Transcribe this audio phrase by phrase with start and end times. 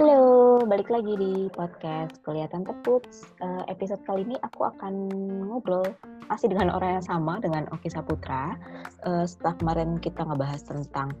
[0.00, 3.04] Halo, balik lagi di podcast Kelihatan Teput.
[3.44, 5.12] Uh, episode kali ini aku akan
[5.44, 5.84] ngobrol
[6.32, 8.56] masih dengan orang yang sama dengan Oki Saputra.
[9.04, 11.12] Uh, setelah kemarin kita ngebahas tentang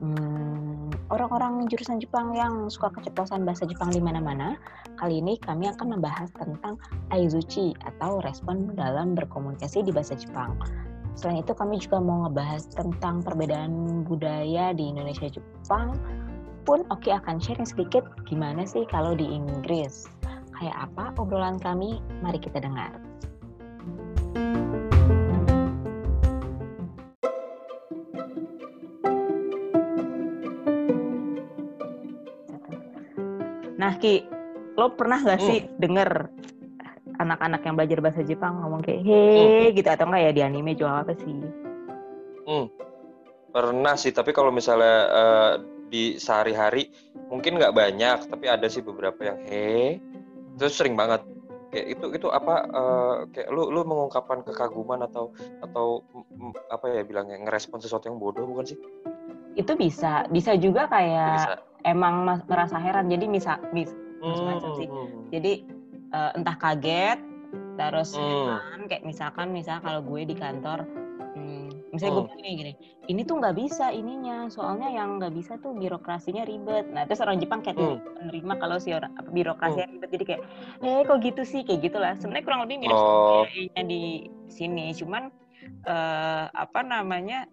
[0.00, 4.56] hmm, orang-orang jurusan Jepang yang suka keceplosan bahasa Jepang di mana-mana,
[4.96, 6.80] kali ini kami akan membahas tentang
[7.12, 10.56] aizuchi atau respon dalam berkomunikasi di bahasa Jepang.
[11.20, 16.00] Selain itu kami juga mau ngebahas tentang perbedaan budaya di Indonesia Jepang,
[16.62, 20.06] pun Oki akan sharing sedikit gimana sih kalau di Inggris.
[20.54, 21.98] Kayak apa obrolan kami?
[22.22, 22.94] Mari kita dengar.
[33.82, 34.22] Nah Ki,
[34.78, 35.82] lo pernah gak sih hmm.
[35.82, 36.30] denger
[37.18, 39.74] anak-anak yang belajar bahasa Jepang ngomong kayak he hmm.
[39.74, 41.34] gitu atau enggak ya di anime jual apa sih?
[42.46, 42.66] Hmm.
[43.50, 45.52] Pernah sih, tapi kalau misalnya uh,
[45.92, 46.88] di sehari-hari
[47.28, 50.00] mungkin nggak banyak tapi ada sih beberapa yang he
[50.56, 51.20] itu sering banget
[51.72, 55.32] kayak itu itu apa uh, kayak lu lu mengungkapkan kekaguman atau
[55.64, 56.04] atau
[56.68, 58.78] apa ya bilangnya ngerespon sesuatu yang bodoh bukan sih
[59.56, 61.52] itu bisa bisa juga kayak bisa.
[61.84, 65.24] emang merasa heran jadi misal mis hmm, sih hmm, hmm.
[65.32, 65.52] jadi
[66.12, 67.18] uh, entah kaget
[67.80, 68.88] terus hmm.
[68.88, 70.84] kayak misalkan misal kalau gue di kantor
[71.92, 72.28] misalnya gue oh.
[72.32, 72.72] bilang gini
[73.10, 76.86] ini tuh nggak bisa ininya soalnya yang nggak bisa tuh birokrasinya ribet.
[76.94, 77.98] Nah terus orang Jepang kayak hmm.
[77.98, 79.94] menerima kalau si orang birokrasinya hmm.
[79.98, 80.10] ribet.
[80.14, 80.42] Jadi kayak
[80.86, 81.60] eh kok gitu sih?
[81.66, 82.12] Kayak gitulah.
[82.22, 83.42] Sebenarnya kurang lebih mirip oh.
[83.74, 84.94] di sini.
[84.94, 85.34] Cuman
[85.90, 87.50] uh, apa namanya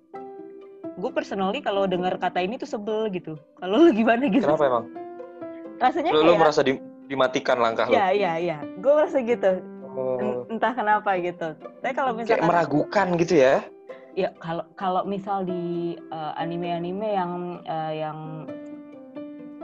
[0.99, 3.33] gue personally kalau dengar kata ini tuh sebel gitu.
[3.57, 4.45] Kalau gimana gitu?
[4.45, 4.85] Kenapa emang?
[5.81, 6.73] Rasanya lu, kayak, lu merasa di,
[7.09, 9.65] dimatikan langkah ya, lu ya ya gue merasa gitu.
[9.89, 10.45] Oh.
[10.53, 11.57] entah kenapa gitu.
[11.81, 13.65] Tapi kalau misalnya kayak meragukan gitu ya
[14.17, 17.33] ya kalau kalau misal di uh, anime-anime yang
[17.65, 18.19] uh, yang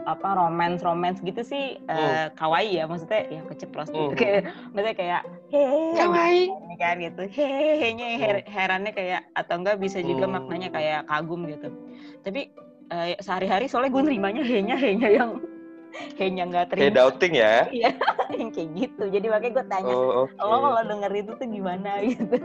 [0.06, 2.38] apa romance romance gitu sih uh, mm.
[2.38, 4.14] kawaii ya maksudnya ya keceplos gitu.
[4.14, 4.18] Mm.
[4.22, 4.42] kayak
[4.72, 6.46] maksudnya kayak hehehe kawaii.
[6.46, 7.24] gitu, kan gitu.
[7.26, 10.34] Hehehe nya her herannya kayak atau enggak bisa juga mm.
[10.38, 11.74] maknanya kayak kagum gitu.
[12.22, 12.54] Tapi
[12.94, 15.42] uh, sehari-hari soalnya gue nerimanya henya henya yang
[16.22, 16.82] henya nggak terima.
[16.86, 17.54] Kayak doubting ya?
[17.74, 17.92] Iya
[18.40, 19.04] yang kayak gitu.
[19.10, 20.46] Jadi makanya gue tanya oh, okay.
[20.46, 21.92] lo kalau denger itu tuh gimana?
[22.06, 22.38] Gitu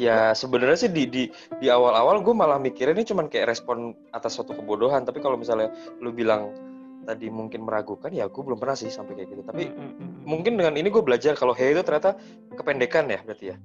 [0.00, 1.28] Ya sebenarnya sih di di
[1.60, 5.04] di awal-awal gue malah mikirnya ini cuman kayak respon atas suatu kebodohan.
[5.04, 5.68] Tapi kalau misalnya
[6.00, 6.56] lu bilang
[7.04, 9.44] tadi mungkin meragukan, ya gue belum pernah sih sampai kayak gitu.
[9.44, 10.24] Tapi mm -hmm.
[10.24, 12.16] mungkin dengan ini gue belajar kalau hey itu ternyata
[12.56, 13.60] kependekan ya berarti ya.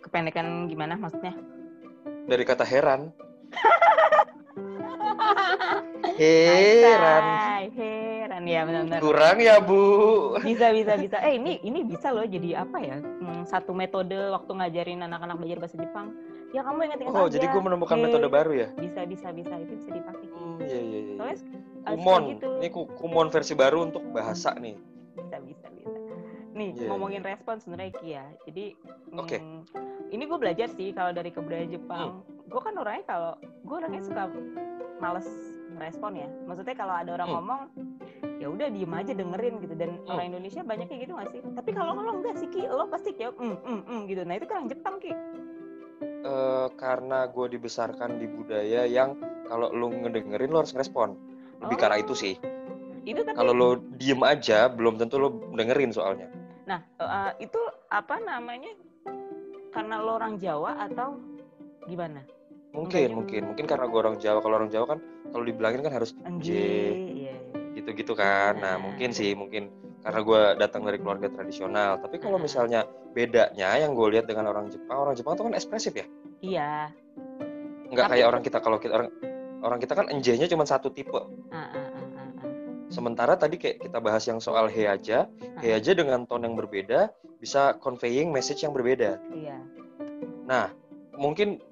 [0.00, 1.36] Kependekan gimana maksudnya?
[2.24, 3.12] Dari kata heran.
[6.16, 7.45] heran.
[8.46, 9.00] Ya benar-benar.
[9.02, 9.82] Kurang ya bu.
[10.38, 11.16] Bisa bisa bisa.
[11.26, 13.02] Eh ini ini bisa loh jadi apa ya?
[13.02, 16.14] Hmm, satu metode waktu ngajarin anak-anak belajar bahasa Jepang.
[16.54, 18.68] Ya kamu ingat-ingat Oh jadi gue menemukan hey, metode baru ya?
[18.78, 20.26] Bisa bisa bisa itu bisa dipakai.
[20.30, 21.14] Hmm, iya iya iya.
[21.18, 21.36] Soalnya
[21.90, 22.22] kumon.
[22.38, 22.50] Gitu.
[22.62, 24.78] Ini kumon versi baru untuk bahasa nih.
[25.18, 25.98] Bisa bisa bisa.
[26.54, 26.88] Nih yeah.
[26.88, 28.26] ngomongin respon sebenarnya Ki ya.
[28.46, 28.64] Jadi
[29.18, 29.36] Oke.
[29.36, 29.40] Okay.
[29.42, 29.66] Hmm,
[30.14, 32.22] ini gue belajar sih kalau dari kebudayaan Jepang.
[32.22, 32.46] Hmm.
[32.46, 34.30] Gue kan orangnya kalau gue orangnya suka
[35.02, 35.26] males
[35.76, 37.36] respon ya maksudnya kalau ada orang hmm.
[37.36, 37.62] ngomong
[38.46, 39.74] ya udah diem aja dengerin gitu.
[39.74, 40.06] Dan hmm.
[40.14, 41.40] orang Indonesia banyak kayak gitu gak sih?
[41.42, 44.22] Tapi kalau lo enggak sih ki lo pasti kayak mm, mm, mm, gitu.
[44.22, 45.12] Nah itu kan Jepang ki.
[46.22, 49.18] Uh, karena gue dibesarkan di budaya yang
[49.50, 51.18] kalau lo ngedengerin lo harus ngerespon.
[51.66, 51.80] Lebih oh.
[51.82, 52.34] karena itu sih.
[53.02, 53.34] Itu tapi...
[53.34, 53.68] kalau lo
[53.98, 56.30] diem aja belum tentu lo dengerin soalnya.
[56.70, 57.58] Nah uh, itu
[57.90, 58.70] apa namanya?
[59.74, 61.18] Karena lo orang Jawa atau
[61.90, 62.22] gimana?
[62.70, 63.42] Mungkin mungkin.
[63.50, 64.38] mungkin karena gue orang Jawa.
[64.38, 64.98] Kalau orang Jawa kan
[65.34, 66.50] kalau dibilangin kan harus J.
[67.86, 68.58] gitu-gitu kan.
[68.58, 69.70] Nah mungkin sih mungkin
[70.02, 72.82] karena gue datang dari keluarga tradisional tapi kalau misalnya
[73.14, 76.06] bedanya yang gue lihat dengan orang Jepang orang Jepang tuh kan ekspresif ya?
[76.42, 76.90] Iya.
[77.94, 79.10] Nggak kayak orang kita kalau kita orang
[79.62, 81.14] orang kita kan NJ-nya cuma satu tipe.
[81.14, 82.28] Uh, uh, uh,
[82.90, 85.30] Sementara tadi kayak kita bahas yang soal he aja,
[85.62, 89.22] he aja dengan tone yang berbeda bisa conveying message yang berbeda.
[89.30, 89.58] Iya.
[90.46, 90.70] Nah,
[91.14, 91.62] mungkin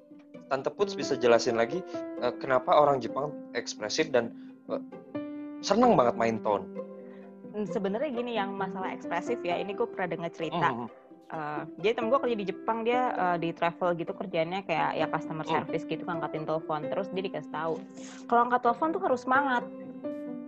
[0.45, 1.81] Tante Puts bisa jelasin lagi
[2.21, 4.31] uh, kenapa orang Jepang ekspresif dan
[4.69, 4.81] uh,
[5.65, 6.65] seneng banget main tone.
[7.57, 10.69] Hmm, sebenarnya gini yang masalah ekspresif ya, ini gue pernah dengar cerita.
[10.69, 10.87] Mm.
[11.25, 15.09] Uh, jadi temen gue kerja di Jepang dia uh, di travel gitu kerjanya kayak ya
[15.09, 15.51] customer mm.
[15.57, 15.89] service mm.
[15.97, 17.81] gitu angkatin telepon terus dia dikasih tahu
[18.29, 19.65] kalau angkat telepon tuh harus semangat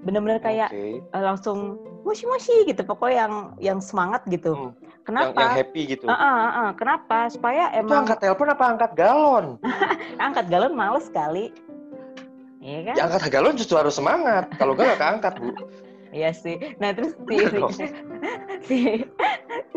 [0.06, 1.02] bener-bener kayak okay.
[1.18, 4.88] uh, langsung moshi moshi gitu pokoknya yang yang semangat gitu mm.
[5.08, 5.32] Kenapa?
[5.32, 6.04] Yang, yang happy gitu.
[6.04, 7.32] Uh, uh, uh, Kenapa?
[7.32, 7.88] Supaya emang.
[7.88, 9.46] Itu angkat telepon apa angkat galon?
[10.28, 11.56] angkat galon males sekali.
[12.68, 12.94] Iya kan?
[13.00, 14.52] Ya, angkat galon justru harus semangat.
[14.60, 15.56] Kalau enggak nggak angkat bu.
[16.12, 16.56] Iya sih.
[16.84, 17.86] Nah terus si, si,
[18.68, 18.80] si,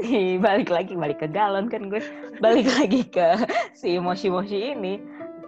[0.02, 2.02] si balik lagi balik ke galon kan gue
[2.42, 3.46] balik lagi ke
[3.78, 4.98] si moshi moshi ini.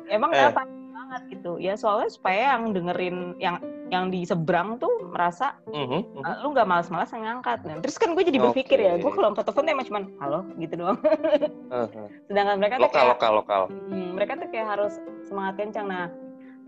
[0.07, 0.55] Emang eh.
[0.55, 3.61] banget gitu ya soalnya supaya yang dengerin yang
[3.93, 5.85] yang di seberang tuh merasa Mhm,
[6.17, 6.25] mhm.
[6.25, 7.61] uh, lu nggak malas-malas ngangkat.
[7.69, 10.41] Nah, terus kan gue jadi berpikir ya, gue kalau angkat telepon tuh emang cuman halo
[10.57, 10.99] gitu doang.
[11.77, 12.07] Heeh.
[12.25, 13.63] Sedangkan mereka tuh Lokal, kayak lokal, lokal.
[13.69, 14.97] Hmm, mereka tuh kayak harus
[15.29, 15.87] semangat kencang.
[15.93, 16.09] Nah,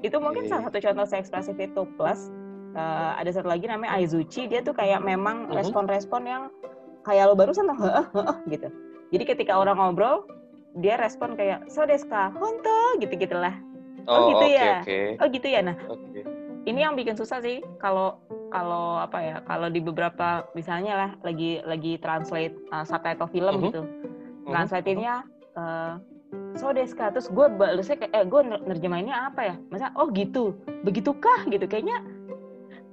[0.05, 1.83] itu mungkin salah satu contoh saya ekspresif itu.
[1.97, 2.29] Plus,
[2.77, 4.45] eh, ada satu lagi namanya Aizuchi.
[4.45, 5.57] Dia tuh kayak memang Mhm.
[5.57, 6.43] respon-respon yang
[7.09, 8.69] kayak lo barusan tuh, heeh, heeh, gitu.
[9.17, 10.29] Jadi ketika orang ngobrol,
[10.77, 13.57] dia respon kayak, so deska, honto, gitu-gitulah.
[14.05, 14.85] Oh, gitu oke, ya?
[14.85, 15.61] Oke, Oh gitu ya.
[15.65, 16.21] Nah, oke.
[16.69, 18.21] ini yang bikin susah sih kalau
[18.53, 23.65] kalau apa ya kalau di beberapa misalnya lah lagi lagi translate uh, subtitle film Mhm.
[23.69, 23.83] gitu
[24.45, 25.15] Mhm, translate-nya
[25.57, 25.97] uh,
[26.55, 29.55] so deska terus gue balasnya kayak eh gue nerjemahinnya apa ya?
[29.69, 30.55] Masa oh gitu.
[30.83, 31.47] Begitukah?
[31.47, 31.67] Gitu.
[31.67, 31.99] Kayaknya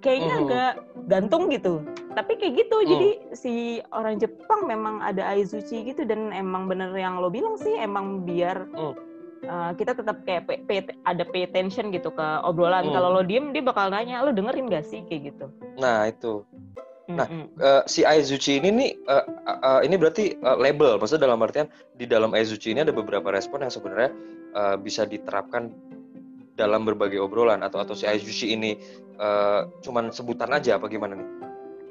[0.01, 0.41] kayaknya Mhm.
[0.43, 0.73] agak
[1.05, 1.85] gantung gitu.
[2.11, 2.77] Tapi kayak gitu.
[2.77, 2.89] Hmm.
[2.89, 3.53] jadi si
[3.89, 8.65] orang Jepang memang ada aizuchi gitu dan emang bener yang lo bilang sih emang biar
[8.73, 8.93] Hmm.
[9.41, 12.89] uh, kita tetap kayak pay, pay- ada pay attention gitu ke obrolan.
[12.89, 15.05] Kalau lo diem dia bakal nanya lo dengerin gak sih?
[15.05, 15.45] Kayak gitu.
[15.77, 16.41] Nah, itu.
[17.11, 17.27] Nah.
[17.59, 22.05] Eh, si Aizuchi ini nih eh, eh, ini berarti eh, label maksudnya dalam artian di
[22.07, 24.11] dalam Aizuchi ini ada beberapa respon yang sebenarnya
[24.55, 25.69] eh, bisa diterapkan
[26.55, 28.77] dalam berbagai obrolan atau atau si Aizuchi ini
[29.17, 31.27] eh, cuman sebutan aja apa gimana nih?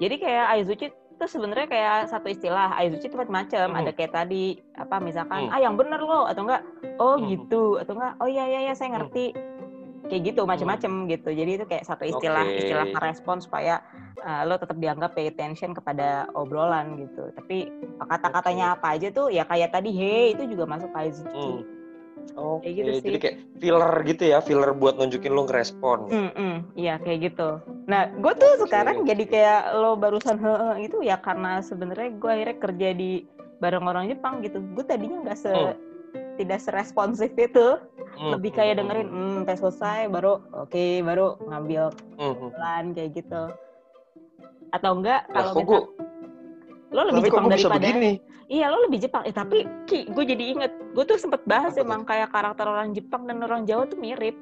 [0.01, 2.73] Jadi kayak aizuchi itu sebenarnya kayak satu istilah.
[2.73, 3.67] Aizuchi itu macam-macam.
[3.69, 3.81] Hmm.
[3.85, 5.53] Ada kayak tadi apa misalkan Hmm.
[5.53, 6.65] ah yang bener loh atau enggak
[6.97, 7.29] oh Hmm.
[7.29, 9.37] gitu atau enggak oh iya iya iya saya ngerti.
[10.09, 11.31] Kayak gitu macam-macam gitu.
[11.31, 12.59] Jadi itu kayak satu istilah Oke.
[12.65, 13.85] istilah respon supaya
[14.23, 17.29] uh, lo tetap dianggap pay attention kepada obrolan gitu.
[17.35, 17.69] Tapi
[18.01, 21.35] kata-katanya apa aja tuh ya kayak tadi hey itu juga masuk aizuchi.
[21.35, 21.63] Hmm.
[22.39, 23.05] Oke, Kayak gitu sih.
[23.11, 25.99] jadi kayak filler gitu ya, filler buat nunjukin lu ngerespon.
[26.13, 27.59] Mm-mm, iya kayak gitu.
[27.91, 32.31] Nah, gue tuh Oke, sekarang jadi kayak lo barusan heeh itu ya karena sebenarnya gue
[32.31, 33.11] akhirnya kerja di
[33.59, 34.63] bareng orang Jepang gitu.
[34.77, 35.75] Gue tadinya nggak se Hmm.
[36.39, 37.77] tidak seresponsif itu,
[38.17, 41.85] Hmm, lebih kayak hmm, dengerin, hmm, sampai selesai baru oke baru ngambil
[42.17, 42.49] hmm, hmm.
[42.53, 43.43] pelan kayak gitu.
[44.71, 45.81] Atau enggak Lah, kalau kok misal gua,
[46.91, 48.13] lo lebih tapi Jepang daripada begini?
[48.51, 49.23] Iya lo lebih Jepang.
[49.23, 51.87] Eh tapi Ki, gue jadi inget, gue tuh sempet bahas Apa tuh?
[51.87, 54.35] emang kayak karakter orang Jepang dan orang Jawa tuh mirip.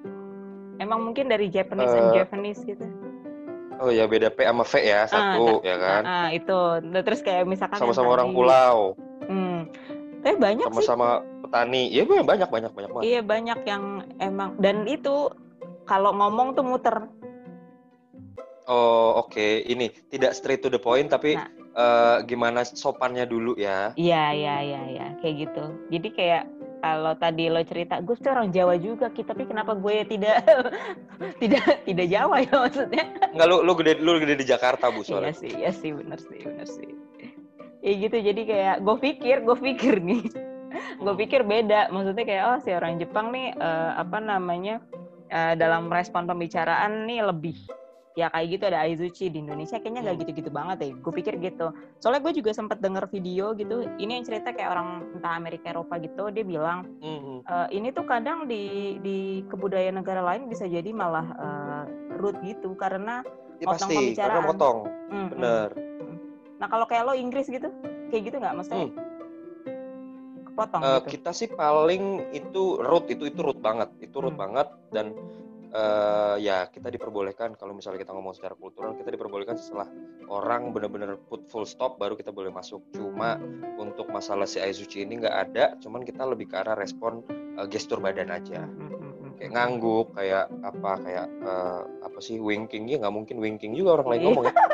[0.79, 2.87] Emang mungkin dari Japanese and Eh, Japanese gitu.
[3.79, 6.03] Oh ya beda P sama V ya, satu ya kan.
[6.03, 6.59] Ah, ah, itu.
[6.83, 8.97] Nah, terus kayak misalkan Sama-sama orang pulau,
[9.29, 9.69] Hmm.
[10.19, 10.73] Tapi banyak sih.
[10.73, 11.87] sama-sama petani.
[11.93, 13.05] Ya banyak banyak banyak banyak banget.
[13.07, 13.85] Iya banyak yang
[14.19, 15.31] emang dan itu
[15.85, 17.07] kalau ngomong tuh muter.
[18.69, 21.49] Oh oke, ini tidak straight to the point tapi Nah.
[21.73, 23.97] eh, gimana sopannya dulu ya.
[23.97, 25.65] Iya iya iya iya kayak gitu.
[25.89, 26.45] Jadi kayak
[26.79, 30.47] kalau tadi lo cerita, gue tuh orang Jawa juga, tapi kenapa gue tidak
[31.43, 33.05] tidak tidak Jawa ya maksudnya?
[33.35, 35.35] Enggak lu lu gede lu gede di Jakarta Bu Iya soalnya.
[35.35, 36.89] sih, iya sih, bener sih, bener sih.
[37.79, 40.23] Ya gitu, jadi kayak gue pikir, gue pikir nih,
[40.99, 41.89] gue pikir beda.
[41.89, 44.79] Maksudnya kayak oh si orang Jepang nih eh, apa namanya
[45.31, 47.57] eh, dalam respon pembicaraan nih lebih
[48.19, 50.23] ya kayak gitu ada Aizuchi di Indonesia kayaknya nggak Hmm.
[50.27, 50.89] gitu-gitu banget ya.
[50.93, 51.71] Gue pikir gitu.
[51.99, 53.87] Soalnya gue juga sempat denger video gitu.
[53.95, 56.27] Ini yang cerita kayak orang entah Amerika Eropa gitu.
[56.29, 58.63] Dia bilang eh, ini tuh kadang di
[58.99, 61.83] di kebudayaan negara lain bisa jadi malah eh,
[62.13, 63.23] rude gitu karena
[63.59, 64.47] Ya, Potong pasti karena pembicaraan.
[64.47, 64.79] potong.
[64.87, 65.27] mm, mm.
[65.31, 65.69] Bener.
[66.59, 67.67] Nah kalau kayak lo Inggris gitu,
[68.09, 68.55] kayak gitu nggak?
[68.55, 68.87] Maksudnya
[70.45, 71.09] kepotong Eh, gitu?
[71.13, 74.43] kita sih paling itu root itu itu root banget itu root Hmm.
[74.45, 75.11] banget dan
[75.73, 79.89] eh, ya kita diperbolehkan kalau misalnya kita ngomong secara kultural kita diperbolehkan setelah
[80.29, 82.85] orang benar-benar put full stop baru kita boleh masuk.
[82.93, 83.37] Cuma
[83.77, 88.01] untuk masalah si Aizuchi ini nggak ada cuman kita lebih ke arah respon eh, gestur
[88.01, 88.65] badan aja.
[88.65, 89.31] Mm, mm, mm, mm.
[89.41, 92.89] kayak ngangguk kayak apa kayak eh, apa sih winking.
[92.89, 94.29] Ya nggak mungkin winking juga orang lain Iya.
[94.29, 94.55] ngomong ya.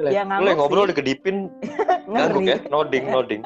[0.00, 1.52] Ya, ngobrol dikedipin.
[2.08, 3.44] Ngangguk ya nodding nodding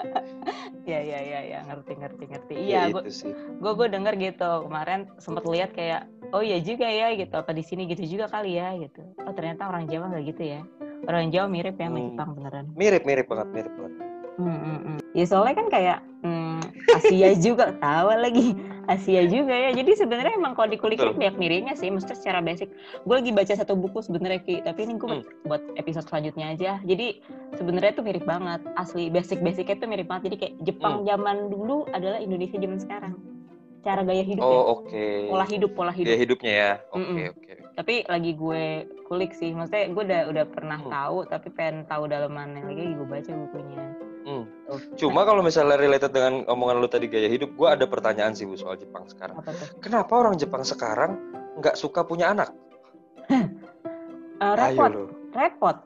[1.54, 2.52] ya ngerti ngerti ngerti.
[2.58, 3.02] ya, Iya, gue
[3.62, 6.02] gue gue denger gitu kemarin sempet lihat kayak
[6.34, 9.00] oh iya juga ya gitu apa di sini gitu juga kali ya gitu.
[9.22, 10.60] Oh ternyata orang Jawa nggak gitu ya.
[11.06, 12.06] Orang Jawa mirip ya sama Hmm.
[12.10, 12.64] Jepang beneran.
[12.74, 13.94] mirip mirip banget mirip banget
[14.34, 14.98] Hmm, hmm, hmm.
[15.14, 16.43] Ya soalnya kan kayak hmm,
[16.86, 18.52] Asia juga tawa lagi
[18.84, 19.72] Asia juga ya.
[19.72, 21.16] Jadi sebenarnya emang kalau Betul.
[21.16, 21.88] banyak miripnya sih.
[21.88, 22.68] Maksudnya secara basic.
[23.08, 25.24] Gue lagi baca satu buku sebenarnya Ki, tapi ini gue Hmm.
[25.48, 26.72] buat episode selanjutnya aja.
[26.84, 27.24] Jadi
[27.56, 28.60] sebenarnya tuh mirip banget.
[28.76, 30.28] Asli basic-basicnya tuh mirip banget.
[30.28, 33.14] Jadi kayak Jepang zaman dulu adalah Indonesia zaman sekarang.
[33.80, 34.52] Cara gaya hidup ya.
[34.52, 34.60] Hmm.
[34.60, 35.04] Oh oke.
[35.32, 36.08] Pola hidup, pola hidup.
[36.08, 36.72] Gaya hidupnya ya.
[36.92, 37.16] Oke Mm-mm.
[37.32, 37.52] oke.
[37.74, 38.64] Tapi lagi gue
[39.08, 39.50] kulik sih.
[39.50, 40.92] Maksudnya gue udah udah pernah Hmm.
[40.92, 43.84] tahu, tapi pengen tahu dalamannya lagi gue baca bukunya.
[44.96, 48.54] Cuma kalau misalnya related dengan omongan lu tadi gaya hidup, gue ada pertanyaan sih bu
[48.58, 49.40] soal Jepang sekarang.
[49.40, 49.68] apa tuh?
[49.80, 51.18] Kenapa orang Jepang sekarang
[51.58, 52.50] nggak suka punya anak?
[54.44, 54.92] Ayo repot,
[55.32, 55.76] repot.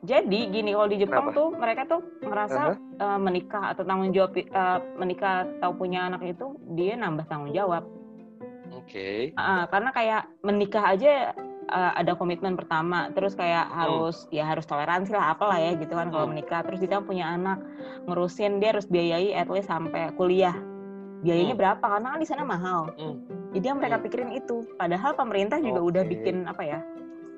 [0.00, 1.36] Jadi gini kalau di Jepang Kenapa?
[1.36, 6.56] tuh mereka tuh ngerasa eh, menikah atau tanggung jawab eh, menikah atau punya anak itu
[6.72, 7.84] dia nambah tanggung jawab.
[8.72, 9.36] Oke.
[9.36, 11.36] Ah, karena kayak menikah aja
[11.70, 13.76] uh, ada komitmen pertama terus kayak Hmm.
[13.78, 16.34] harus ya harus toleransi lah apalah ya gitu kan kalau Hmm.
[16.34, 17.62] menikah terus kita punya anak
[18.04, 20.54] ngurusin dia harus biayai at least sampai kuliah
[21.22, 21.62] biayanya Hmm.
[21.62, 23.16] berapa karena kan di sana mahal Hmm.
[23.54, 24.04] jadi yang mereka Hmm.
[24.04, 26.10] pikirin itu padahal pemerintah juga udah Oke.
[26.12, 26.80] bikin apa ya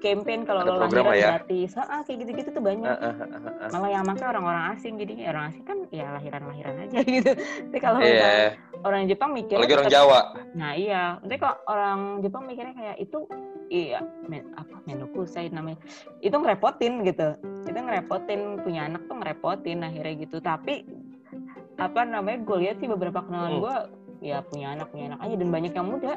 [0.02, 1.28] campaign kalau Ada lo lahiran lah ya.
[1.38, 3.68] gratis ah, kayak gitu-gitu tuh banyak Ah, ah, ah, ah, ah.
[3.70, 7.96] malah yang make orang-orang asing jadi orang asing kan ya lahiran-lahiran aja gitu tapi kalau
[7.96, 8.48] misalnya
[8.82, 10.20] orang Jepang mikirnya lagi orang tetap- Jawa.
[10.52, 13.18] Nah iya, nanti kalau orang Jepang mikirnya kayak itu
[13.68, 15.78] iya men, apa menuku saya namanya
[16.18, 17.28] itu ngerepotin gitu,
[17.62, 20.36] itu ngerepotin punya anak tuh ngerepotin akhirnya gitu.
[20.38, 20.82] Tapi
[21.74, 23.62] apa namanya gue lihat sih beberapa kenalan Hmm.
[23.62, 23.76] gue
[24.22, 26.12] ya punya anak punya anak aja dan banyak yang muda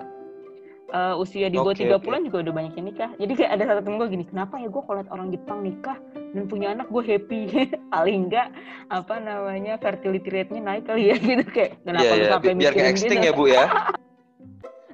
[0.85, 3.09] Eh, usia di bawah tiga bulan juga udah banyak yang nikah.
[3.17, 5.97] Jadi kayak ada satu temen gue gini, kenapa ya gue kalau liat orang Jepang nikah
[6.13, 7.41] dan punya anak gue happy
[7.93, 8.53] paling enggak
[8.93, 12.29] apa namanya fertility rate-nya naik kali ya gitu kayak kenapa lu iya.
[12.37, 13.29] sampai Bi- Biar mikirin extinct gitu.
[13.33, 13.65] ya, Bu ya.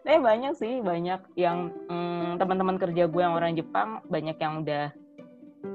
[0.02, 4.90] Eh banyak sih, banyak yang mm, teman-teman kerja gue yang orang Jepang banyak yang udah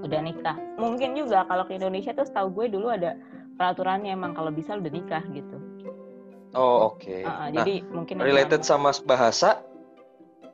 [0.03, 0.57] udah nikah.
[0.81, 3.15] Mungkin juga kalau ke Indonesia tuh setahu gue dulu ada
[3.55, 5.57] peraturannya emang kalau bisa udah nikah gitu.
[6.57, 7.05] Oh, oke.
[7.05, 9.63] Uh, uh, Nah, jadi mungkin related sama bahasa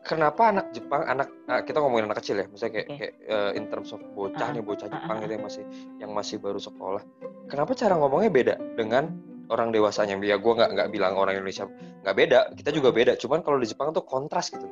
[0.02, 2.98] kenapa anak Jepang anak ah, kita ngomongin anak kecil ya misalnya kayak, Oke.
[2.98, 5.64] kayak eh, in terms of bocah Ah, nih bocah ah, Jepang ah, gitu yang masih
[6.02, 7.02] yang masih baru sekolah
[7.46, 9.14] kenapa cara ngomongnya beda dengan
[9.50, 11.70] orang dewasanya ya gue nggak nggak bilang orang Indonesia
[12.02, 14.66] nggak beda kita juga beda cuman kalau di Jepang tuh kontras gitu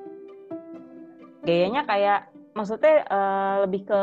[1.46, 4.00] gayanya kayak maksudnya eh, lebih ke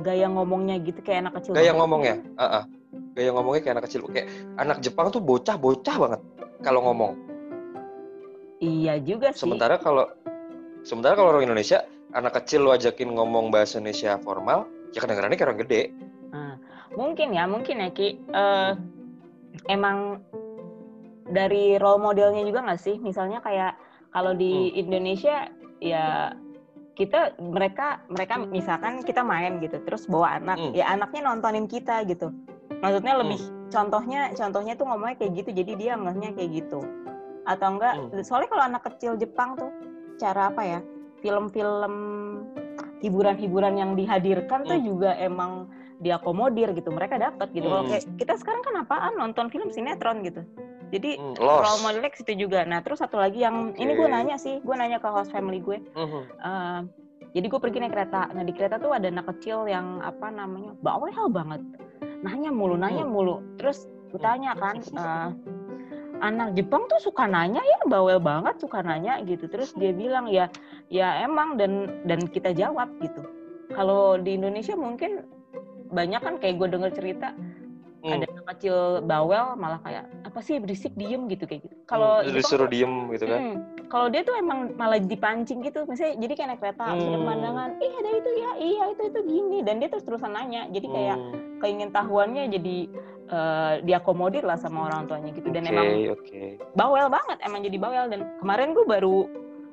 [0.00, 1.52] gaya ngomongnya gitu kayak anak kecil.
[1.52, 2.64] gaya ngomongnya ah ah.
[3.12, 6.20] gaya ngomongnya kayak anak kecil kayak anak Jepang tuh bocah bocah banget
[6.64, 7.12] kalau ngomong
[8.60, 9.40] Iya juga sih.
[9.40, 10.04] sementara kalau
[10.82, 15.50] sementara kalau orang Indonesia anak kecil lo ajakin ngomong bahasa Indonesia formal ya kedengarannya kayak
[15.50, 15.82] orang gede
[16.30, 16.54] Nah,
[16.94, 18.14] mungkin ya, mungkin ya Ki.
[18.14, 18.72] Eh,
[19.66, 20.22] emang
[21.26, 22.96] dari role modelnya juga nggak sih?
[23.02, 23.74] Misalnya kayak
[24.14, 24.78] kalau di Hmm.
[24.78, 25.50] Indonesia
[25.82, 26.34] ya
[26.94, 30.70] kita mereka mereka misalkan kita main gitu, terus bawa anak, Hmm.
[30.70, 32.30] ya anaknya nontonin kita gitu.
[32.78, 33.42] Maksudnya lebih
[33.74, 36.78] contohnya contohnya tuh ngomongnya kayak gitu, jadi dia ngehnya kayak gitu.
[37.42, 37.94] Atau enggak?
[37.98, 38.22] Hmm.
[38.22, 39.70] Soalnya kalau anak kecil Jepang tuh
[40.20, 40.80] cara apa ya?
[41.24, 41.94] Film-film
[43.00, 44.86] hiburan-hiburan yang dihadirkan tuh Hmm.
[44.86, 45.66] juga emang
[46.00, 47.92] diakomodir gitu mereka dapat gitu kalau Hmm.
[47.92, 50.44] kayak kita sekarang kan apaan nonton film sinetron gitu
[50.88, 53.84] jadi Hmm, role modelnya ke situ juga nah terus satu lagi yang Oke.
[53.84, 56.20] ini gue nanya sih gue nanya ke host family gue Mhm.
[56.40, 56.80] Eh,
[57.36, 60.72] jadi gue pergi naik kereta nah di kereta tuh ada anak kecil yang apa namanya
[60.80, 61.60] bawel banget
[62.24, 63.12] nanya mulu nanya Hmm.
[63.12, 65.28] mulu terus gue tanya kan eh,
[66.20, 69.48] anak Jepang tuh suka nanya ya bawel banget suka nanya gitu.
[69.48, 70.48] Terus dia bilang ya
[70.92, 73.24] ya emang dan dan kita jawab gitu.
[73.72, 75.24] Kalau di Indonesia mungkin
[75.90, 77.34] banyak kan kayak gue denger cerita
[78.00, 78.16] Hmm.
[78.16, 81.76] ada anak kecil bawel malah kayak apa sih berisik diem gitu kayak gitu.
[81.84, 83.40] Kalau Hmm, disuruh diem gitu kan?
[83.44, 83.54] Hmm,
[83.92, 86.96] kalau dia tuh emang malah dipancing gitu, misalnya jadi kayak naik kereta, Hmm.
[86.96, 90.64] ada pemandangan, ih ada itu ya, iya itu itu gini, dan dia terus terusan nanya,
[90.72, 92.76] jadi kayak Hmm, keingin tahuannya jadi
[93.30, 96.40] eh, diakomodir lah sama orang tuanya gitu, dan oke emang oke.
[96.74, 98.04] bawel banget, emang jadi bawel.
[98.10, 99.16] Dan kemarin gue baru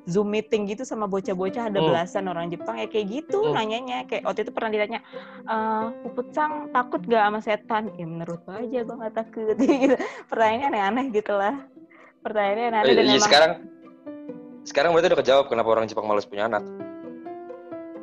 [0.06, 1.92] zoom meeting gitu sama bocah-bocah ada Hmm.
[1.92, 3.52] belasan orang Jepang ya kayak gitu Hmm.
[3.52, 4.08] nanyanya.
[4.08, 5.00] Kayak waktu itu pernah ditanya
[5.44, 7.92] eh puput sang takut gak sama setan?
[7.92, 9.56] Ya menurut gue aja gue gak takut.
[9.84, 10.00] Gitu.
[10.26, 11.60] Pertanyaannya aneh-aneh gitu lah.
[12.24, 13.52] Pertanyaannya aneh-aneh dan Iya, emang sekarang
[14.64, 16.64] sekarang berarti udah kejawab kenapa orang Jepang malas punya anak.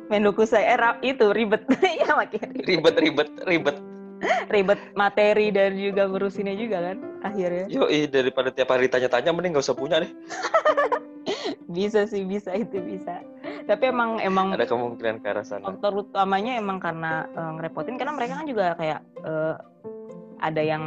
[0.06, 1.66] Menduku saya era itu ribet.
[1.98, 2.66] Ya makin ribet.
[2.70, 3.76] ribet ribet ribet
[4.54, 7.66] ribet materi dan juga ngurusinnya juga kan akhirnya.
[7.68, 10.10] Yo daripada tiap hari tanya-tanya mending gak usah punya deh.
[11.66, 13.20] Bisa sih bisa itu bisa.
[13.66, 15.66] Tapi emang emang ada kemungkinan ke arah sana.
[15.66, 19.54] faktor utamanya emang karena eh, ngerepotin karena mereka kan juga kayak eh,
[20.38, 20.84] ada yang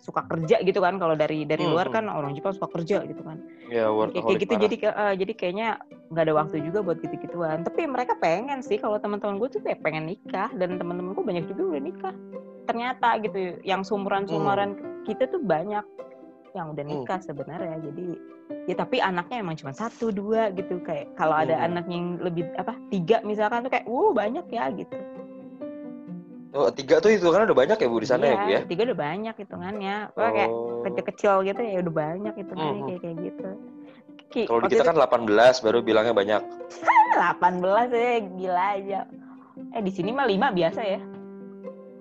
[0.00, 0.96] suka kerja gitu kan.
[0.96, 1.96] Kalau dari dari Hmm, luar hmm.
[2.00, 3.36] kan orang Jepang suka kerja gitu kan.
[3.68, 4.64] Ya kayak, kayak gitu parah.
[4.64, 5.68] jadi ke- eh, jadi kayaknya
[6.06, 9.58] nggak ada waktu juga buat gitu gituan tapi mereka pengen sih kalau teman-teman gue tuh
[9.58, 12.14] kayak pengen nikah dan teman-teman gue banyak juga udah nikah
[12.66, 15.86] ternyata gitu yang sumuran sumuran kita tuh banyak
[16.52, 16.92] yang udah Hmm.
[17.00, 18.06] nikah sebenarnya jadi
[18.66, 21.66] ya tapi anaknya emang cuma satu dua gitu kayak kalau ada Hmm.
[21.72, 24.96] anak yang lebih apa tiga misalkan tuh kayak wow banyak ya gitu
[26.52, 28.82] oh tiga tuh itu kan udah banyak ya bu di sana ya bu ya tiga
[28.88, 30.80] udah banyak hitungannya Wah, kayak Oh.
[30.82, 32.88] kecil-kecil gitu ya udah banyak hitungannya Mhm.
[32.88, 33.48] kayak kayak gitu
[34.46, 36.42] kalau di kita itu kan 18 baru bilangnya banyak
[37.20, 39.00] 18 ya gila aja
[39.72, 41.00] eh di sini mah 5 biasa ya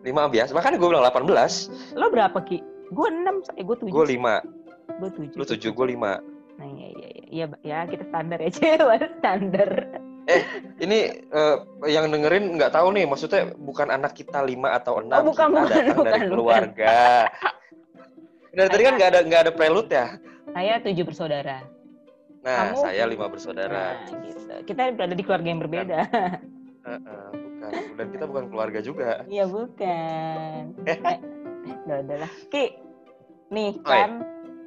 [0.05, 2.61] lima biasa makanya gue bilang 18 lo berapa ki?
[2.93, 4.35] Gue 6 eh gue 7 gue lima.
[5.01, 6.21] Gue 7 lu tujuh gue lima.
[6.61, 7.23] Nah iya iya iya.
[7.25, 9.71] Iya ya kita standar ya cewek standar.
[10.81, 11.55] Ini eh,
[11.89, 15.61] yang dengerin nggak tahu nih maksudnya bukan anak kita lima atau enam Oh, bukan, kita
[15.61, 16.31] bukan, datang bukan, dari bukan.
[16.33, 16.97] keluarga.
[18.55, 20.05] Dari tadi kan nggak ada nggak ada prelude ya?
[20.55, 21.57] Saya tujuh bersaudara.
[22.45, 22.77] Nah, Kamu?
[22.77, 23.97] saya lima bersaudara.
[24.05, 24.53] Nah, gitu.
[24.69, 25.99] Kita berada di keluarga yang berbeda.
[26.85, 27.29] Eh, eh,
[27.71, 29.23] Dan kita bukan keluarga juga.
[29.25, 30.61] Iya bukan.
[30.85, 31.19] Eh,
[31.85, 32.31] udah udah lah.
[32.49, 32.77] Ki,
[33.53, 33.89] nih Oi.
[33.89, 34.11] kan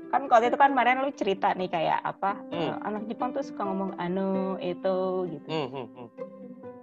[0.08, 2.72] kan waktu itu kan kemarin lu cerita nih kayak apa Hmm.
[2.72, 4.96] eh, anak Jepang tuh suka ngomong anu itu
[5.28, 5.46] gitu.
[5.46, 6.08] Hmm, hmm, hmm.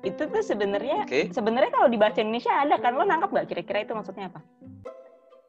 [0.06, 1.34] Itu tuh sebenarnya Oke.
[1.34, 4.46] sebenarnya kalau di bahasa Indonesia ada kan lo nangkap gak kira-kira itu maksudnya apa?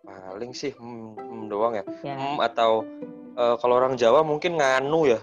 [0.06, 1.84] Paling sih hmm, hmm doang ya.
[2.00, 2.16] Ya.
[2.16, 2.88] Hmm, atau
[3.36, 5.20] eh, kalau orang Jawa mungkin nganu ya.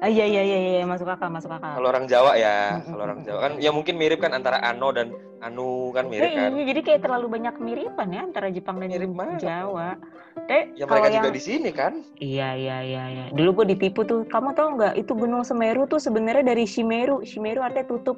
[0.00, 1.76] Ah, iya iya iya iya masuk akal masuk akal.
[1.76, 3.20] Kalau orang Jawa ya, kalau orang.
[3.20, 5.12] Jawa kan ya mungkin mirip kan antara ano dan
[5.44, 6.56] anu kan mirip Eh, kan.
[6.56, 9.12] iya, jadi kayak terlalu banyak kemiripan ya antara Jepang dan Mirip.
[9.36, 10.00] Jawa.
[10.48, 12.00] Deh, Ya mereka yang juga di sini kan.
[12.16, 13.24] Iya iya iya iya.
[13.28, 14.24] Dulu gue ditipu tuh.
[14.24, 17.20] Kamu tau nggak itu Gunung Semeru tuh sebenarnya dari Shimeru.
[17.20, 18.16] Shimeru artinya tutup.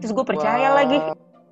[0.00, 0.76] Terus gue percaya Wah.
[0.80, 0.96] lagi.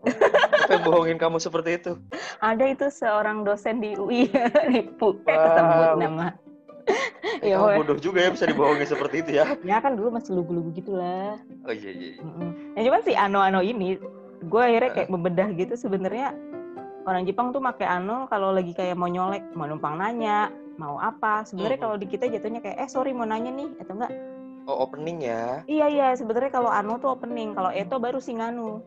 [0.72, 1.92] Yang bohongin kamu seperti itu?
[2.40, 4.24] Ada itu seorang dosen di UI
[4.72, 5.20] nipu.
[5.28, 6.32] Eh, kesebut nama.
[7.44, 9.44] Eh, Ya, kamu bodoh juga ya bisa dibohongin seperti itu ya.
[9.70, 11.38] Ya kan dulu masih lugu-lugu gitu lah.
[11.62, 12.08] Oh iya iya.
[12.12, 12.22] iya.
[12.22, 12.50] Mm-mm.
[12.74, 13.96] Nah cuman si ano-ano ini,
[14.42, 16.32] gue akhirnya kayak membedah gitu sebenarnya
[17.02, 21.44] orang Jepang tuh pakai ano kalau lagi kayak mau nyolek, mau numpang nanya, mau apa.
[21.44, 21.84] Sebenarnya Mhm.
[21.84, 24.12] kalau di kita jatuhnya kayak, eh sorry mau nanya nih, atau enggak?
[24.64, 25.64] Oh opening ya.
[25.64, 28.84] Iya iya, sebenarnya kalau ano tuh opening, kalau eto baru singanu.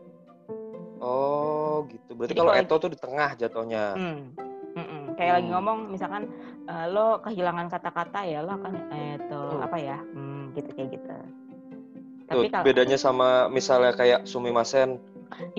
[0.98, 2.14] Oh gitu.
[2.14, 3.84] Berarti Jadi kalau kalau- Eto tuh di tengah jatuhnya.
[3.92, 4.22] Hmm.
[5.14, 5.54] Kayak lagi Hmm.
[5.54, 6.22] ngomong, misalkan
[6.64, 9.62] eh, lo kehilangan kata-kata ya lo akan eto Hmm.
[9.62, 11.14] apa ya, hmm, gitu kayak gitu.
[12.24, 14.96] Tuh, Tapi kalau bedanya sama misalnya kayak sumimasen.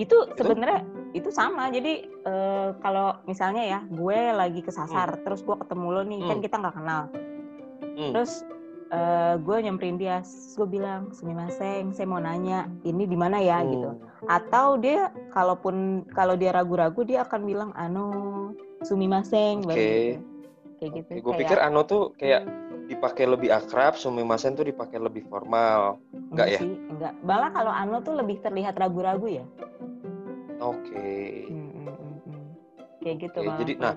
[0.00, 0.80] itu sebenarnya
[1.12, 6.20] itu sama jadi eh, kalau misalnya ya gue lagi kesasar terus gue ketemu lo nih
[6.22, 6.42] kan Hmm.
[6.42, 7.02] kita nggak kenal
[7.92, 8.10] Hmm.
[8.10, 8.40] terus
[8.88, 10.22] eh, gue nyamperin dia
[10.54, 13.68] gue bilang sumimaseng saya mau nanya ini di mana ya Hmm.
[13.68, 13.90] gitu
[14.26, 15.00] atau dia
[15.30, 15.74] kalaupun
[16.10, 18.06] kalau dia ragu-ragu dia akan bilang anu
[18.82, 19.82] sumimaseng baru Oke.
[19.82, 20.20] gitu.
[20.76, 22.42] kayak gitu Gue Kayak- pikir ano tuh kayak
[22.86, 25.98] dipakai lebih akrab, sumimasen tuh dipakai lebih formal.
[26.30, 26.58] enggak ya?
[26.60, 29.44] sih enggak malah kalau anu tuh lebih terlihat ragu-ragu ya
[30.56, 31.46] Oke.
[31.46, 32.46] Hmm, hmm, hmm, hmm.
[33.00, 33.94] kayak gitu malah jadi, nah.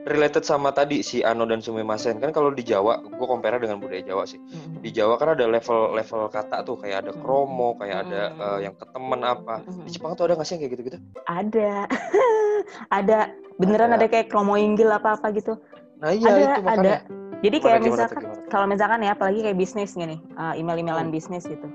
[0.00, 4.00] Related sama tadi si ano dan sumimasen kan kalau di Jawa, gue compare dengan budaya
[4.00, 4.40] Jawa sih.
[4.40, 7.20] Hmm, Di Jawa kan ada level-level kata tuh kayak ada Hmm.
[7.20, 8.40] kromo, kayak ada Hmm.
[8.40, 9.60] eh, yang ke temen apa.
[9.60, 9.92] hmm, Di hmm.
[9.92, 10.98] Jepang tuh ada nggak sih yang kayak gitu-gitu?
[11.26, 11.72] Ada.
[12.98, 13.18] ada.
[13.60, 13.96] Beneran Ada.
[14.00, 15.60] ada, kayak kromo inggil apa-apa gitu.
[16.00, 16.80] Nah iya ada, itu makanya.
[16.80, 16.94] ada.
[17.40, 18.48] Jadi kayak gimana misalkan gimana?
[18.48, 21.14] kalau misalkan ya apalagi kayak bisnis gini, uh, email-emailan Hmm.
[21.14, 21.68] bisnis gitu.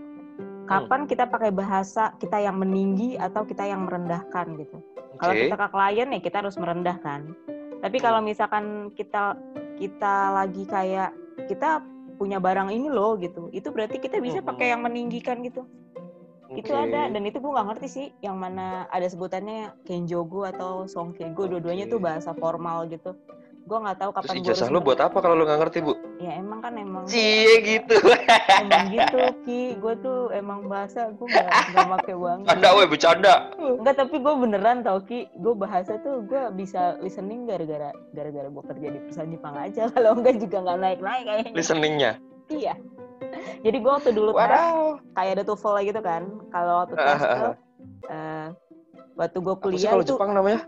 [0.66, 4.82] Kapan kita pakai bahasa kita yang meninggi atau kita yang merendahkan gitu.
[5.22, 5.46] Kalau Oke.
[5.46, 7.22] kita ke klien ya kita harus merendahkan.
[7.82, 9.36] Tapi kalau misalkan kita
[9.76, 11.12] kita lagi kayak
[11.52, 11.84] kita
[12.16, 13.52] punya barang ini loh gitu.
[13.52, 14.48] Itu berarti kita bisa Hmm.
[14.48, 15.68] pakai yang meninggikan gitu.
[16.56, 16.84] Itu Oke.
[16.88, 21.90] ada dan itu gue nggak ngerti sih yang mana ada sebutannya kenjogo atau songkego dua-duanya
[21.90, 21.94] Oke.
[21.98, 23.18] tuh bahasa formal gitu.
[23.66, 25.98] Gue nggak tahu Terus kapan gue ijazah lu buat apa kalau lu nggak ngerti bu?
[26.22, 27.98] Ya emang kan emang Cie gitu.
[28.62, 29.82] emang gitu ki.
[29.82, 32.48] Gue tuh emang bahasa gue nggak nggak pakai banget.
[32.54, 33.36] Ada weh bercanda.
[33.58, 35.34] Enggak tapi gue beneran tau ki.
[35.42, 39.82] Gue bahasa tuh gue bisa listening gara-gara gara-gara gue kerja di perusahaan Jepang aja.
[39.98, 41.52] Kalau enggak juga nggak naik-naik kayaknya.
[41.58, 42.12] Listeningnya.
[42.54, 42.74] Iya.
[43.66, 45.02] Jadi gue waktu dulu tes Waduh.
[45.18, 46.22] kayak ada TOEFL gitu kan.
[46.54, 47.54] Kalau waktu tes tuh
[48.14, 48.48] eh,
[49.18, 50.62] waktu gue Apa sih kuliah kalau itu Jepang namanya?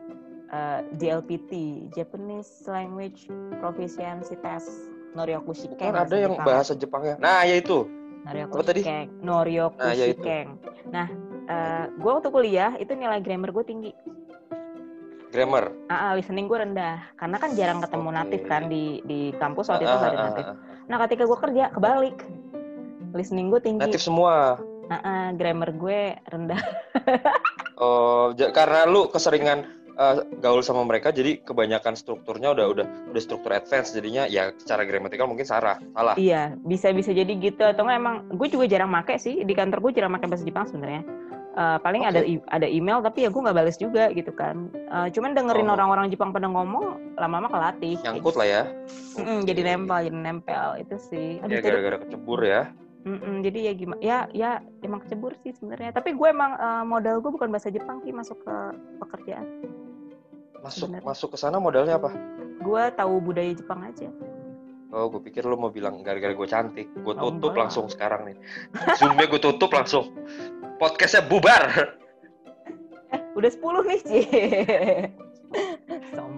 [0.48, 1.52] Eh, JLPT,
[1.92, 4.70] Japanese Language Proficiency Test,
[5.14, 5.92] Noryoku Shiken.
[5.92, 6.46] Kan ada yang Jepang.
[6.46, 7.16] bahasa Jepangnya.
[7.18, 7.88] Nah ya itu.
[8.24, 8.82] Noryoku apa tadi?
[8.84, 10.20] Shiken, Noryoku Nah, ya itu.
[10.20, 10.46] Shiken.
[10.92, 11.08] Nah,
[11.94, 13.92] gue waktu kuliah itu nilai grammar gue tinggi.
[15.28, 15.76] Grammar.
[15.88, 18.16] Ah, ah, listening gue rendah karena kan jarang ketemu Oke.
[18.16, 20.46] natif kan di di kampus waktu itu Ah, nggak ada ah, natif.
[20.48, 20.58] ah, ah.
[20.88, 22.18] Nah, ketika gue kerja kebalik,
[23.12, 24.56] listening gue tinggi, Native semua.
[24.88, 26.62] Ah, ah, grammar gue rendah.
[27.78, 33.52] Oh, karena lu keseringan eh, gaul sama mereka, jadi kebanyakan strukturnya udah udah udah struktur
[33.52, 35.82] advance, jadinya ya secara gramatikal mungkin salah.
[35.92, 36.14] Salah.
[36.16, 39.82] Iya, bisa bisa jadi gitu atau nggak emang gue juga jarang make sih di kantor
[39.90, 41.02] gue jarang make bahasa Jepang sebenarnya.
[41.58, 42.10] Eh, paling Oke.
[42.14, 42.22] ada
[42.54, 44.70] ada email tapi ya gue nggak balas juga gitu kan.
[44.70, 45.74] Eh, cuman dengerin Oh.
[45.74, 47.98] orang-orang Jepang pada ngomong lama-lama kelatih.
[48.06, 48.62] Nyangkut lah ya.
[49.18, 49.50] Oke.
[49.50, 51.42] jadi nempel, jadi nempel itu sih.
[51.42, 52.70] Aduh, Ya gara-gara kecebur ya.
[53.08, 54.00] Mm-mm, jadi ya gimana?
[54.04, 54.52] Ya ya
[54.86, 55.98] emang kecebur sih sebenarnya.
[55.98, 58.56] Tapi gue emang eh, modal gue bukan bahasa Jepang sih masuk ke
[59.02, 59.48] pekerjaan.
[60.62, 61.02] Masuk Bener.
[61.06, 62.10] masuk ke sana modalnya apa?
[62.60, 64.10] Gue tahu budaya Jepang aja.
[64.88, 66.88] Oh, gue pikir lu mau bilang gara-gara gue cantik.
[67.04, 68.36] Gue Oh, tutup langsung sekarang nih.
[68.96, 70.15] Zoomnya gue tutup langsung.
[70.80, 71.93] Podcastnya bubar.
[73.12, 74.24] Eh, udah 10 nih sih.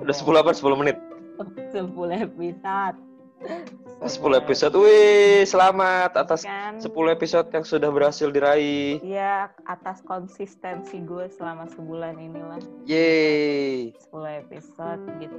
[0.01, 0.97] Udah 10 apa 10 menit?
[1.37, 2.97] 10 episode.
[3.39, 4.75] 10 episode.
[4.75, 8.99] Wih, selamat atas kan 10 episode yang sudah berhasil diraih.
[9.01, 13.91] ya atas konsistensi gue selama sebulan inilah Yeay.
[14.07, 15.35] 10 episode gitu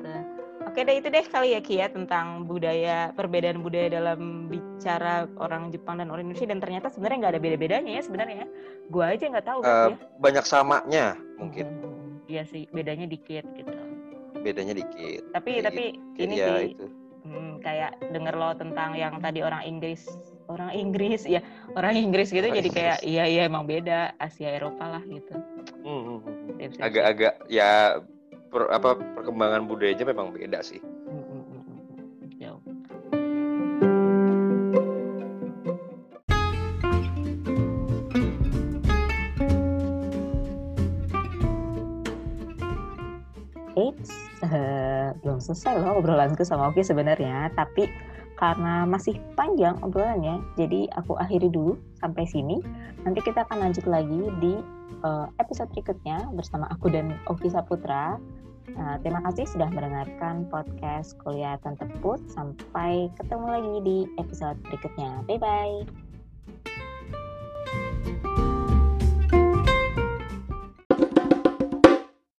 [0.61, 5.97] oke deh itu deh kali ya Kia tentang budaya perbedaan budaya dalam bicara orang Jepang
[5.97, 8.45] dan orang Indonesia dan ternyata sebenarnya nggak ada beda-bedanya ya sebenarnya
[8.87, 11.65] gue aja nggak tahu Eh, ya banyak samanya mungkin.
[11.81, 13.73] Hmm, Iya sih bedanya dikit gitu
[14.39, 15.25] Bedanya dikit.
[15.33, 15.85] tapi tapi
[16.15, 16.23] gitu.
[16.23, 16.87] ini Ya, sih itu.
[17.31, 20.05] Hmm, kayak denger lo tentang yang tadi orang Inggris
[20.51, 21.39] orang Inggris ya
[21.79, 23.11] orang Inggris gitu Orang jadi kayak Inggris.
[23.15, 25.35] iya iya emang beda Asia Eropa lah gitu
[25.81, 26.35] Hmm, hmm, hmm.
[26.61, 26.83] Sip, sip, sip.
[26.85, 27.97] Agak-agak ya
[28.53, 30.77] per- apa perkembangan budayanya memang beda sih.
[45.23, 47.89] Belum selesai loh obrolanku sama Oki sebenarnya, tapi
[48.41, 52.65] karena masih panjang obrolannya, jadi aku akhiri dulu sampai sini.
[53.05, 54.57] Nanti kita akan lanjut lagi di
[55.05, 58.17] eh, episode berikutnya bersama aku dan Oki Saputra.
[58.71, 62.23] Nah, terima kasih sudah mendengarkan podcast Kuliah Tante Put.
[62.31, 65.27] Sampai ketemu lagi di episode berikutnya.
[65.27, 66.10] Bye-bye.